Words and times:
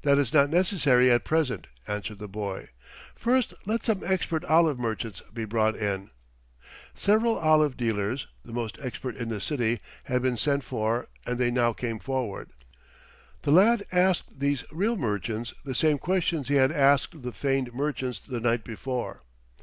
"That 0.00 0.16
is 0.16 0.32
not 0.32 0.48
necessary 0.48 1.10
at 1.10 1.26
present," 1.26 1.66
answered 1.86 2.20
the 2.20 2.26
boy. 2.26 2.70
"First 3.14 3.52
let 3.66 3.84
some 3.84 4.02
expert 4.02 4.42
olive 4.46 4.78
merchants 4.78 5.20
be 5.34 5.44
brought 5.44 5.76
in." 5.76 6.08
Several 6.94 7.36
olive 7.36 7.76
dealers, 7.76 8.28
the 8.42 8.54
most 8.54 8.78
expert 8.80 9.14
in 9.16 9.28
the 9.28 9.42
city, 9.42 9.80
had 10.04 10.22
been 10.22 10.38
sent 10.38 10.64
for, 10.64 11.06
and 11.26 11.36
they 11.38 11.50
now 11.50 11.74
came 11.74 11.98
forward. 11.98 12.48
The 13.42 13.50
lad 13.50 13.82
asked 13.92 14.40
these 14.40 14.64
real 14.72 14.96
merchants 14.96 15.52
the 15.66 15.74
same 15.74 15.98
questions 15.98 16.48
he 16.48 16.54
had 16.54 16.72
asked 16.72 17.12
of 17.16 17.22
the 17.22 17.32
feigned 17.32 17.74
merchants 17.74 18.20
the 18.20 18.40
night 18.40 18.64
before. 18.64 19.22